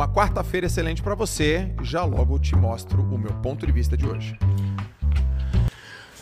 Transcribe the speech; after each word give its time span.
Uma 0.00 0.08
quarta-feira 0.08 0.66
excelente 0.66 1.02
para 1.02 1.14
você. 1.14 1.68
Já 1.82 2.06
logo 2.06 2.38
te 2.38 2.56
mostro 2.56 3.02
o 3.02 3.18
meu 3.18 3.34
ponto 3.42 3.66
de 3.66 3.70
vista 3.70 3.98
de 3.98 4.06
hoje. 4.06 4.34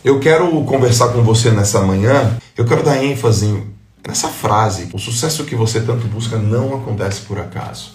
Eu 0.05 0.19
quero 0.19 0.51
conversar 0.65 1.11
com 1.13 1.23
você 1.23 1.53
nessa 1.53 1.81
manhã. 1.83 2.37
Eu 2.57 2.65
quero 2.65 2.83
dar 2.83 3.01
ênfase 3.01 3.63
nessa 4.05 4.27
frase: 4.27 4.89
o 4.93 4.99
sucesso 4.99 5.45
que 5.45 5.55
você 5.55 5.81
tanto 5.81 6.09
busca 6.09 6.37
não 6.37 6.75
acontece 6.75 7.21
por 7.21 7.39
acaso. 7.39 7.95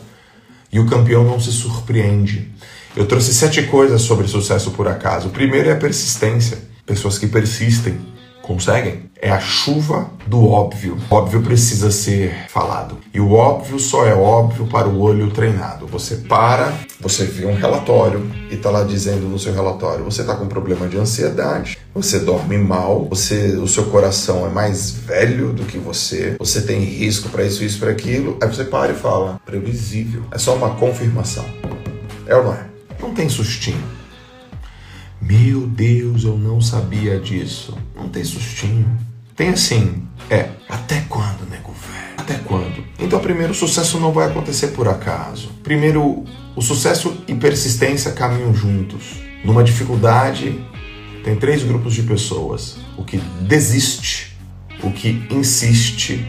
E 0.72 0.80
o 0.80 0.88
campeão 0.88 1.26
não 1.26 1.38
se 1.38 1.52
surpreende. 1.52 2.50
Eu 2.96 3.06
trouxe 3.06 3.34
sete 3.34 3.64
coisas 3.64 4.04
sobre 4.04 4.26
sucesso 4.26 4.72
por 4.72 4.88
acaso. 4.88 5.28
O 5.28 5.32
primeiro 5.32 5.68
é 5.68 5.74
a 5.74 5.78
persistência. 5.78 6.60
Pessoas 6.86 7.20
que 7.20 7.28
persistem 7.28 8.00
Conseguem? 8.44 9.10
É 9.22 9.32
a 9.32 9.40
chuva 9.40 10.12
do 10.28 10.46
óbvio. 10.50 10.98
O 11.10 11.16
óbvio 11.16 11.42
precisa 11.42 11.90
ser 11.90 12.46
falado. 12.50 12.98
E 13.14 13.20
o 13.22 13.32
óbvio 13.32 13.80
só 13.80 14.06
é 14.06 14.14
óbvio 14.14 14.68
para 14.68 14.86
o 14.86 15.00
olho 15.00 15.32
treinado. 15.32 15.88
Você 15.88 16.18
para, 16.18 16.74
você 17.00 17.24
vê 17.24 17.46
um 17.46 17.56
relatório 17.56 18.30
e 18.52 18.56
está 18.56 18.70
lá 18.70 18.84
dizendo 18.84 19.30
no 19.30 19.40
seu 19.40 19.54
relatório: 19.54 20.04
você 20.04 20.22
está 20.22 20.36
com 20.36 20.46
problema 20.46 20.90
de 20.90 20.98
ansiedade, 20.98 21.78
você 21.96 22.20
dorme 22.20 22.58
mal, 22.58 23.06
você, 23.06 23.56
o 23.56 23.68
seu 23.68 23.86
coração 23.86 24.46
é 24.46 24.50
mais 24.50 24.92
velho 24.92 25.54
do 25.54 25.64
que 25.64 25.78
você, 25.78 26.36
você 26.38 26.62
tem 26.62 26.82
risco 26.82 27.30
para 27.30 27.46
isso, 27.46 27.64
isso, 27.64 27.80
para 27.80 27.92
aquilo. 27.92 28.38
Aí 28.44 28.50
você 28.50 28.66
para 28.66 28.92
e 28.92 28.96
fala: 28.96 29.40
previsível. 29.46 30.22
É 30.32 30.38
só 30.38 30.54
uma 30.54 30.76
confirmação. 30.76 31.46
É 32.28 32.36
ou 32.36 32.44
não 32.44 32.54
é? 32.54 32.66
Não 33.02 33.14
tem 33.14 33.30
sustinho. 33.30 34.03
Meu 35.54 35.68
Deus, 35.68 36.24
eu 36.24 36.36
não 36.36 36.60
sabia 36.60 37.20
disso. 37.20 37.78
Não 37.96 38.10
tem 38.10 38.24
sustinho. 38.24 38.88
Tem 39.36 39.50
assim, 39.50 40.02
é, 40.28 40.50
até 40.68 41.02
quando, 41.02 41.48
nego 41.48 41.72
velho? 41.72 42.16
Até 42.18 42.40
quando? 42.40 42.84
Então, 42.98 43.20
primeiro, 43.20 43.52
o 43.52 43.56
sucesso 43.56 44.00
não 44.00 44.12
vai 44.12 44.28
acontecer 44.28 44.70
por 44.70 44.88
acaso. 44.88 45.52
Primeiro, 45.62 46.24
o 46.56 46.62
sucesso 46.64 47.16
e 47.28 47.36
persistência 47.36 48.14
caminham 48.14 48.52
juntos. 48.52 49.22
Numa 49.46 49.64
dificuldade, 49.64 50.60
tem 51.24 51.36
três 51.36 51.62
grupos 51.62 51.94
de 51.94 52.02
pessoas: 52.02 52.78
o 52.98 53.04
que 53.04 53.18
desiste, 53.42 54.36
o 54.82 54.90
que 54.90 55.24
insiste 55.30 56.26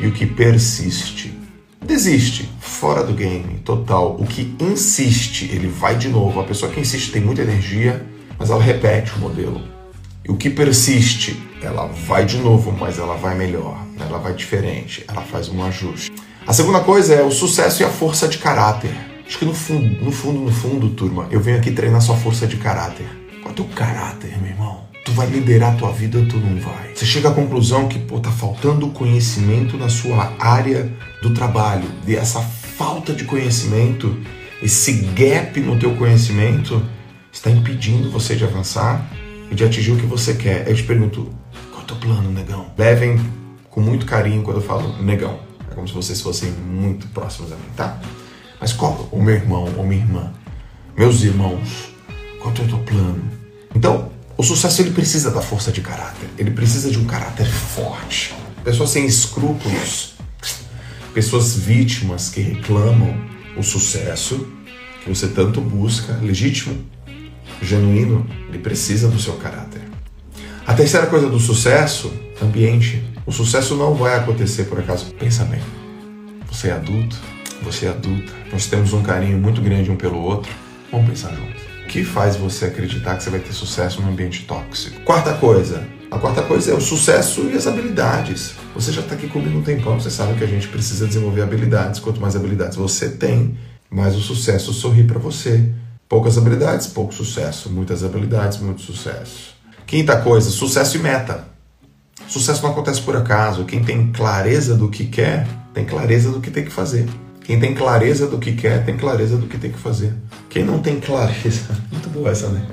e 0.00 0.08
o 0.08 0.12
que 0.12 0.26
persiste. 0.26 1.38
Desiste, 1.80 2.50
fora 2.58 3.04
do 3.04 3.12
game, 3.14 3.60
total. 3.64 4.16
O 4.18 4.26
que 4.26 4.56
insiste, 4.58 5.44
ele 5.52 5.68
vai 5.68 5.96
de 5.96 6.08
novo. 6.08 6.40
A 6.40 6.44
pessoa 6.44 6.72
que 6.72 6.80
insiste 6.80 7.12
tem 7.12 7.22
muita 7.22 7.42
energia, 7.42 8.04
mas 8.40 8.48
ela 8.48 8.62
repete 8.62 9.12
o 9.16 9.18
modelo. 9.18 9.60
E 10.24 10.30
o 10.32 10.36
que 10.36 10.48
persiste, 10.48 11.40
ela 11.62 11.86
vai 11.86 12.24
de 12.24 12.38
novo, 12.38 12.72
mas 12.72 12.98
ela 12.98 13.14
vai 13.14 13.36
melhor, 13.36 13.78
ela 14.00 14.18
vai 14.18 14.32
diferente, 14.32 15.04
ela 15.06 15.20
faz 15.20 15.50
um 15.50 15.62
ajuste. 15.62 16.10
A 16.46 16.52
segunda 16.54 16.80
coisa 16.80 17.14
é 17.14 17.22
o 17.22 17.30
sucesso 17.30 17.82
e 17.82 17.84
a 17.84 17.90
força 17.90 18.26
de 18.26 18.38
caráter. 18.38 18.90
Acho 19.26 19.38
que 19.38 19.44
no 19.44 19.54
fundo, 19.54 20.02
no 20.02 20.10
fundo, 20.10 20.40
no 20.40 20.50
fundo, 20.50 20.88
turma, 20.88 21.28
eu 21.30 21.38
venho 21.38 21.58
aqui 21.58 21.70
treinar 21.70 22.00
sua 22.00 22.16
força 22.16 22.46
de 22.46 22.56
caráter. 22.56 23.06
Qual 23.42 23.50
é 23.50 23.52
o 23.52 23.54
teu 23.54 23.64
caráter, 23.66 24.36
meu 24.40 24.50
irmão? 24.50 24.84
Tu 25.04 25.12
vai 25.12 25.26
liderar 25.28 25.74
a 25.74 25.76
tua 25.76 25.92
vida 25.92 26.18
ou 26.18 26.26
tu 26.26 26.38
não 26.38 26.58
vai? 26.60 26.94
Você 26.94 27.04
chega 27.04 27.28
à 27.28 27.34
conclusão 27.34 27.88
que, 27.88 27.98
pô, 27.98 28.18
tá 28.20 28.30
faltando 28.30 28.88
conhecimento 28.88 29.76
na 29.76 29.88
sua 29.88 30.32
área 30.38 30.90
do 31.22 31.32
trabalho. 31.34 31.88
E 32.06 32.16
essa 32.16 32.40
falta 32.40 33.12
de 33.12 33.24
conhecimento, 33.24 34.16
esse 34.62 34.92
gap 35.14 35.60
no 35.60 35.78
teu 35.78 35.94
conhecimento, 35.94 36.82
está 37.32 37.50
impedindo 37.50 38.10
você 38.10 38.34
de 38.34 38.44
avançar 38.44 39.10
e 39.50 39.54
de 39.54 39.64
atingir 39.64 39.92
o 39.92 39.96
que 39.96 40.06
você 40.06 40.34
quer. 40.34 40.68
Eu 40.68 40.74
te 40.74 40.82
pergunto, 40.82 41.30
qual 41.70 41.80
é 41.80 41.84
o 41.84 41.86
teu 41.86 41.96
plano, 41.96 42.30
negão? 42.30 42.72
Levem 42.76 43.18
com 43.68 43.80
muito 43.80 44.06
carinho 44.06 44.42
quando 44.42 44.58
eu 44.58 44.62
falo 44.62 45.02
negão. 45.02 45.40
É 45.70 45.74
como 45.74 45.86
se 45.86 45.94
vocês 45.94 46.20
fossem 46.20 46.50
muito 46.50 47.06
próximos 47.08 47.52
a 47.52 47.56
mim, 47.56 47.70
tá? 47.76 48.00
Mas 48.60 48.72
qual 48.72 49.08
o 49.10 49.22
meu 49.22 49.34
irmão 49.34 49.72
ou 49.76 49.86
minha 49.86 50.02
irmã? 50.02 50.32
Meus 50.96 51.22
irmãos, 51.22 51.94
qual 52.40 52.52
é 52.54 52.60
o 52.60 52.68
teu 52.68 52.78
plano? 52.78 53.22
Então, 53.74 54.10
o 54.36 54.42
sucesso 54.42 54.82
ele 54.82 54.90
precisa 54.90 55.30
da 55.30 55.40
força 55.40 55.70
de 55.70 55.80
caráter. 55.80 56.28
Ele 56.36 56.50
precisa 56.50 56.90
de 56.90 56.98
um 56.98 57.04
caráter 57.04 57.46
forte. 57.46 58.34
Pessoas 58.64 58.90
sem 58.90 59.06
escrúpulos, 59.06 60.14
pessoas 61.14 61.56
vítimas 61.56 62.28
que 62.28 62.40
reclamam 62.40 63.14
o 63.56 63.62
sucesso 63.62 64.46
que 65.02 65.08
você 65.08 65.28
tanto 65.28 65.60
busca, 65.60 66.14
legítimo, 66.22 66.84
genuíno, 67.64 68.26
ele 68.48 68.58
precisa 68.58 69.08
do 69.08 69.20
seu 69.20 69.34
caráter. 69.34 69.82
A 70.66 70.74
terceira 70.74 71.06
coisa 71.06 71.28
do 71.28 71.38
sucesso, 71.38 72.12
ambiente. 72.42 73.04
O 73.26 73.32
sucesso 73.32 73.74
não 73.74 73.94
vai 73.94 74.16
acontecer 74.16 74.64
por 74.64 74.78
acaso. 74.78 75.12
Pensa 75.18 75.44
bem. 75.44 75.60
Você 76.50 76.68
é 76.68 76.72
adulto, 76.72 77.16
você 77.62 77.86
é 77.86 77.90
adulta. 77.90 78.32
Nós 78.52 78.66
temos 78.66 78.92
um 78.92 79.02
carinho 79.02 79.38
muito 79.38 79.60
grande 79.60 79.90
um 79.90 79.96
pelo 79.96 80.20
outro. 80.20 80.52
Vamos 80.90 81.08
pensar 81.08 81.34
juntos 81.34 81.70
que 81.90 82.04
faz 82.04 82.36
você 82.36 82.66
acreditar 82.66 83.16
que 83.16 83.24
você 83.24 83.30
vai 83.30 83.40
ter 83.40 83.52
sucesso 83.52 84.00
num 84.00 84.10
ambiente 84.10 84.44
tóxico? 84.44 85.00
Quarta 85.00 85.34
coisa. 85.34 85.82
A 86.08 86.18
quarta 86.18 86.40
coisa 86.40 86.70
é 86.70 86.74
o 86.74 86.80
sucesso 86.80 87.50
e 87.52 87.56
as 87.56 87.66
habilidades. 87.66 88.54
Você 88.76 88.92
já 88.92 89.00
está 89.00 89.16
aqui 89.16 89.26
comigo 89.26 89.58
um 89.58 89.62
tempão, 89.62 89.98
você 89.98 90.08
sabe 90.08 90.34
que 90.34 90.44
a 90.44 90.46
gente 90.46 90.68
precisa 90.68 91.04
desenvolver 91.06 91.42
habilidades. 91.42 91.98
Quanto 91.98 92.20
mais 92.20 92.36
habilidades 92.36 92.76
você 92.76 93.10
tem, 93.10 93.58
mais 93.90 94.14
o 94.14 94.20
sucesso 94.20 94.72
sorri 94.72 95.02
para 95.02 95.18
você. 95.18 95.68
Poucas 96.10 96.36
habilidades, 96.36 96.88
pouco 96.88 97.14
sucesso. 97.14 97.70
Muitas 97.70 98.02
habilidades, 98.02 98.58
muito 98.58 98.82
sucesso. 98.82 99.54
Quinta 99.86 100.20
coisa, 100.20 100.50
sucesso 100.50 100.96
e 100.96 101.00
meta. 101.00 101.44
Sucesso 102.26 102.64
não 102.64 102.72
acontece 102.72 103.00
por 103.00 103.14
acaso. 103.14 103.64
Quem 103.64 103.84
tem 103.84 104.10
clareza 104.10 104.74
do 104.74 104.88
que 104.88 105.06
quer, 105.06 105.46
tem 105.72 105.84
clareza 105.84 106.32
do 106.32 106.40
que 106.40 106.50
tem 106.50 106.64
que 106.64 106.72
fazer. 106.72 107.06
Quem 107.44 107.60
tem 107.60 107.76
clareza 107.76 108.26
do 108.26 108.38
que 108.38 108.56
quer, 108.56 108.84
tem 108.84 108.96
clareza 108.96 109.36
do 109.36 109.46
que 109.46 109.56
tem 109.56 109.70
que 109.70 109.78
fazer. 109.78 110.12
Quem 110.48 110.64
não 110.64 110.80
tem 110.80 110.98
clareza. 110.98 111.78
Muito 111.92 112.10
boa 112.10 112.30
essa, 112.30 112.48
né? 112.48 112.66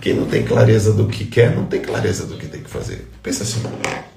Quem 0.00 0.14
não 0.14 0.26
tem 0.26 0.42
clareza 0.42 0.92
do 0.92 1.06
que 1.06 1.24
quer, 1.26 1.54
não 1.54 1.66
tem 1.66 1.80
clareza 1.80 2.26
do 2.26 2.36
que 2.36 2.48
tem 2.48 2.62
que 2.62 2.70
fazer. 2.70 3.08
Pensa 3.22 3.44
assim. 3.44 3.62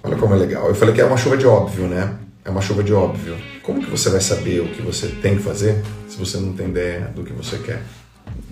Olha 0.01 0.15
como 0.15 0.33
é 0.33 0.37
legal. 0.37 0.67
Eu 0.67 0.73
falei 0.73 0.95
que 0.95 1.01
é 1.01 1.05
uma 1.05 1.17
chuva 1.17 1.37
de 1.37 1.45
óbvio, 1.45 1.85
né? 1.85 2.15
É 2.43 2.49
uma 2.49 2.61
chuva 2.61 2.83
de 2.83 2.91
óbvio. 2.91 3.37
Como 3.61 3.79
que 3.79 3.91
você 3.91 4.09
vai 4.09 4.21
saber 4.21 4.61
o 4.61 4.69
que 4.69 4.81
você 4.81 5.05
tem 5.21 5.35
que 5.35 5.43
fazer 5.43 5.83
se 6.09 6.17
você 6.17 6.37
não 6.37 6.53
tem 6.53 6.69
ideia 6.69 7.11
do 7.15 7.23
que 7.23 7.31
você 7.31 7.59
quer? 7.59 7.83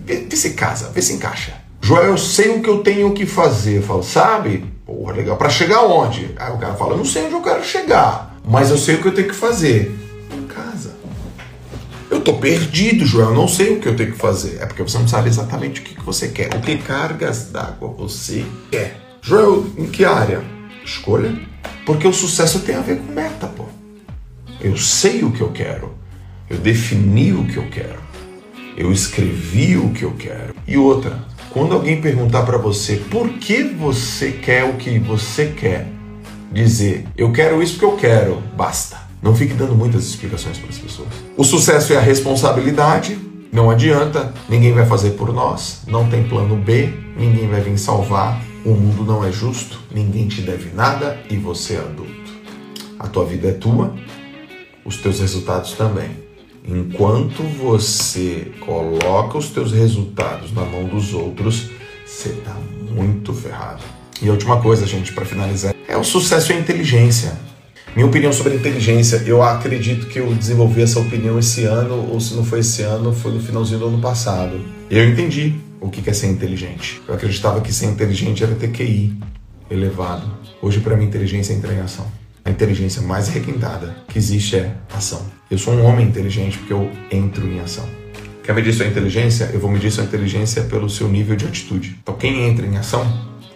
Vê, 0.04 0.26
vê 0.28 0.36
se 0.36 0.50
casa, 0.50 0.90
vê 0.90 1.00
se 1.00 1.14
encaixa. 1.14 1.54
Joel, 1.80 2.04
eu 2.04 2.18
sei 2.18 2.50
o 2.50 2.62
que 2.62 2.68
eu 2.68 2.78
tenho 2.78 3.12
que 3.12 3.26
fazer. 3.26 3.78
Eu 3.78 3.82
falo, 3.82 4.02
sabe? 4.02 4.64
Porra, 4.86 5.12
legal. 5.14 5.36
Para 5.36 5.50
chegar 5.50 5.82
onde? 5.82 6.30
Aí 6.36 6.52
o 6.52 6.58
cara 6.58 6.74
fala, 6.74 6.92
eu 6.92 6.98
não 6.98 7.04
sei 7.04 7.24
onde 7.24 7.34
eu 7.34 7.42
quero 7.42 7.64
chegar, 7.64 8.36
mas 8.44 8.70
eu 8.70 8.78
sei 8.78 8.96
o 8.96 9.02
que 9.02 9.08
eu 9.08 9.14
tenho 9.14 9.28
que 9.28 9.34
fazer 9.34 10.04
tô 12.24 12.32
perdido, 12.32 13.04
Joel, 13.04 13.28
eu 13.28 13.34
não 13.34 13.46
sei 13.46 13.74
o 13.74 13.80
que 13.80 13.86
eu 13.86 13.94
tenho 13.94 14.12
que 14.12 14.18
fazer. 14.18 14.58
É 14.60 14.66
porque 14.66 14.82
você 14.82 14.98
não 14.98 15.06
sabe 15.06 15.28
exatamente 15.28 15.80
o 15.80 15.84
que, 15.84 15.94
que 15.94 16.02
você 16.02 16.28
quer. 16.28 16.54
O 16.56 16.60
que 16.60 16.78
cargas 16.78 17.50
d'água 17.50 17.88
você 17.96 18.44
quer? 18.70 18.98
Joel, 19.20 19.66
em 19.76 19.86
que 19.86 20.04
área? 20.04 20.42
Escolha. 20.84 21.38
Porque 21.84 22.08
o 22.08 22.12
sucesso 22.12 22.60
tem 22.60 22.74
a 22.74 22.80
ver 22.80 22.98
com 22.98 23.12
meta, 23.12 23.46
pô. 23.46 23.66
Eu 24.60 24.76
sei 24.76 25.22
o 25.22 25.30
que 25.30 25.42
eu 25.42 25.52
quero. 25.52 25.94
Eu 26.48 26.56
defini 26.56 27.32
o 27.32 27.46
que 27.46 27.58
eu 27.58 27.68
quero. 27.68 28.02
Eu 28.76 28.92
escrevi 28.92 29.76
o 29.76 29.90
que 29.90 30.02
eu 30.02 30.12
quero. 30.12 30.54
E 30.66 30.76
outra, 30.76 31.24
quando 31.50 31.74
alguém 31.74 32.00
perguntar 32.00 32.42
para 32.42 32.58
você 32.58 32.96
por 32.96 33.28
que 33.34 33.62
você 33.62 34.32
quer 34.32 34.64
o 34.64 34.74
que 34.74 34.98
você 34.98 35.46
quer, 35.46 35.86
dizer 36.52 37.06
eu 37.16 37.30
quero 37.32 37.62
isso 37.62 37.74
porque 37.74 37.84
eu 37.84 37.96
quero, 37.96 38.42
basta. 38.56 38.98
Não 39.22 39.34
fique 39.34 39.54
dando 39.54 39.74
muitas 39.74 40.04
explicações 40.04 40.58
para 40.58 40.68
as 40.68 40.78
pessoas. 40.78 41.08
O 41.36 41.44
sucesso 41.44 41.92
é 41.92 41.96
a 41.96 42.00
responsabilidade. 42.00 43.18
Não 43.52 43.70
adianta, 43.70 44.34
ninguém 44.48 44.72
vai 44.72 44.84
fazer 44.84 45.12
por 45.12 45.32
nós. 45.32 45.82
Não 45.86 46.08
tem 46.10 46.24
plano 46.24 46.56
B, 46.56 46.92
ninguém 47.16 47.48
vai 47.48 47.60
vir 47.60 47.78
salvar. 47.78 48.42
O 48.64 48.70
mundo 48.70 49.04
não 49.04 49.24
é 49.24 49.30
justo, 49.30 49.80
ninguém 49.94 50.26
te 50.26 50.42
deve 50.42 50.74
nada 50.74 51.18
e 51.30 51.36
você 51.36 51.74
é 51.74 51.78
adulto. 51.78 52.32
A 52.98 53.06
tua 53.06 53.24
vida 53.24 53.48
é 53.48 53.52
tua, 53.52 53.94
os 54.84 54.96
teus 54.96 55.20
resultados 55.20 55.72
também. 55.72 56.10
Enquanto 56.66 57.42
você 57.42 58.50
coloca 58.60 59.36
os 59.36 59.50
teus 59.50 59.70
resultados 59.70 60.50
na 60.50 60.62
mão 60.62 60.84
dos 60.86 61.12
outros, 61.12 61.68
você 62.06 62.30
está 62.30 62.56
muito 62.90 63.34
ferrado. 63.34 63.82
E 64.22 64.28
a 64.28 64.32
última 64.32 64.58
coisa, 64.62 64.86
gente, 64.86 65.12
para 65.12 65.26
finalizar, 65.26 65.74
é 65.86 65.94
o 65.94 66.02
sucesso 66.02 66.52
e 66.52 66.54
a 66.54 66.58
inteligência. 66.58 67.38
Minha 67.94 68.06
opinião 68.06 68.32
sobre 68.32 68.54
inteligência, 68.54 69.22
eu 69.26 69.42
acredito 69.42 70.06
que 70.06 70.18
eu 70.18 70.34
desenvolvi 70.34 70.80
essa 70.80 70.98
opinião 70.98 71.38
esse 71.38 71.64
ano, 71.64 72.10
ou 72.10 72.18
se 72.18 72.32
não 72.32 72.44
foi 72.44 72.60
esse 72.60 72.80
ano, 72.80 73.12
foi 73.12 73.32
no 73.32 73.40
finalzinho 73.40 73.80
do 73.80 73.86
ano 73.88 74.00
passado. 74.00 74.58
Eu 74.90 75.06
entendi 75.06 75.54
o 75.82 75.90
que 75.90 76.08
é 76.08 76.12
ser 76.14 76.28
inteligente. 76.28 77.02
Eu 77.06 77.14
acreditava 77.14 77.60
que 77.60 77.74
ser 77.74 77.86
inteligente 77.86 78.42
era 78.42 78.54
ter 78.54 78.68
QI 78.68 79.14
elevado. 79.70 80.30
Hoje, 80.62 80.80
para 80.80 80.96
mim, 80.96 81.04
inteligência 81.04 81.52
é 81.52 81.56
entrar 81.56 81.74
em 81.74 81.80
ação. 81.80 82.23
A 82.44 82.50
inteligência 82.50 83.00
mais 83.00 83.28
requintada 83.28 83.96
que 84.06 84.18
existe 84.18 84.56
é 84.56 84.76
ação. 84.94 85.24
Eu 85.50 85.56
sou 85.56 85.72
um 85.72 85.82
homem 85.82 86.06
inteligente 86.06 86.58
porque 86.58 86.74
eu 86.74 86.90
entro 87.10 87.46
em 87.46 87.58
ação. 87.58 87.88
Quer 88.42 88.54
medir 88.54 88.74
sua 88.74 88.84
inteligência? 88.84 89.48
Eu 89.50 89.58
vou 89.58 89.70
medir 89.70 89.90
sua 89.90 90.04
inteligência 90.04 90.62
pelo 90.64 90.90
seu 90.90 91.08
nível 91.08 91.34
de 91.36 91.46
atitude. 91.46 91.98
Então, 92.02 92.14
quem 92.14 92.46
entra 92.46 92.66
em 92.66 92.76
ação 92.76 93.02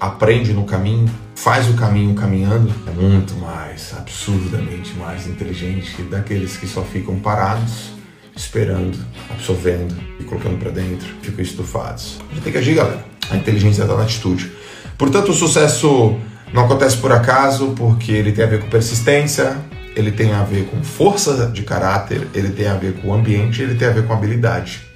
aprende 0.00 0.54
no 0.54 0.64
caminho, 0.64 1.06
faz 1.34 1.68
o 1.68 1.74
caminho 1.74 2.14
caminhando, 2.14 2.72
é 2.86 2.90
muito 2.90 3.34
mais, 3.34 3.92
absurdamente 3.92 4.94
mais 4.94 5.26
inteligente 5.26 5.94
que 5.94 6.02
daqueles 6.04 6.56
que 6.56 6.66
só 6.66 6.82
ficam 6.82 7.18
parados, 7.18 7.90
esperando, 8.34 8.96
absorvendo 9.28 9.94
e 10.18 10.24
colocando 10.24 10.58
para 10.58 10.70
dentro, 10.70 11.06
ficam 11.20 11.42
estufados. 11.42 12.18
A 12.30 12.34
gente 12.34 12.44
tem 12.44 12.52
que 12.52 12.58
agir, 12.58 12.74
galera. 12.74 13.04
A 13.28 13.36
inteligência 13.36 13.82
está 13.82 13.94
na 13.94 14.04
atitude. 14.04 14.50
Portanto, 14.96 15.30
o 15.30 15.34
sucesso 15.34 16.16
não 16.52 16.64
acontece 16.64 16.96
por 16.96 17.12
acaso, 17.12 17.74
porque 17.76 18.12
ele 18.12 18.32
tem 18.32 18.44
a 18.44 18.48
ver 18.48 18.60
com 18.60 18.68
persistência, 18.68 19.56
ele 19.94 20.12
tem 20.12 20.32
a 20.32 20.42
ver 20.42 20.66
com 20.66 20.82
força 20.82 21.46
de 21.48 21.62
caráter, 21.62 22.26
ele 22.34 22.50
tem 22.50 22.68
a 22.68 22.74
ver 22.74 22.94
com 22.94 23.08
o 23.08 23.14
ambiente, 23.14 23.62
ele 23.62 23.74
tem 23.74 23.88
a 23.88 23.92
ver 23.92 24.06
com 24.06 24.12
habilidade. 24.12 24.86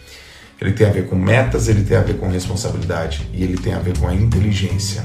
Ele 0.60 0.72
tem 0.72 0.87
a 0.87 0.90
ver 0.90 1.08
com 1.08 1.16
metas, 1.16 1.69
ele 1.69 1.82
tem 1.82 1.96
a 1.96 2.02
ver 2.02 2.16
com 2.19 2.28
responsabilidade 2.28 3.28
e 3.32 3.43
ele 3.43 3.56
tem 3.56 3.75
a 3.75 3.81
ver 3.81 3.99
com 3.99 4.06
a 4.06 4.14
inteligência. 4.14 5.02